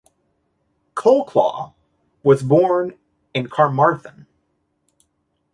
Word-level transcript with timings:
Colclough 0.95 1.75
was 2.23 2.41
born 2.41 2.97
in 3.35 3.45
Carmarthen. 3.47 4.25